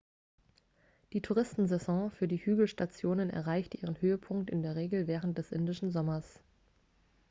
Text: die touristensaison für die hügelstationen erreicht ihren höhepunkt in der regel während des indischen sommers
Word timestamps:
die 1.13 1.21
touristensaison 1.21 2.09
für 2.09 2.27
die 2.27 2.43
hügelstationen 2.43 3.29
erreicht 3.29 3.75
ihren 3.75 4.01
höhepunkt 4.01 4.49
in 4.49 4.63
der 4.63 4.75
regel 4.75 5.05
während 5.05 5.37
des 5.37 5.51
indischen 5.51 5.91
sommers 5.91 6.39